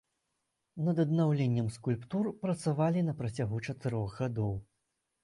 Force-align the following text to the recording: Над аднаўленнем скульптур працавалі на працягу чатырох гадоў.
Над 0.85 1.01
аднаўленнем 1.03 1.67
скульптур 1.75 2.29
працавалі 2.45 3.05
на 3.11 3.15
працягу 3.21 3.61
чатырох 3.67 4.17
гадоў. 4.23 4.53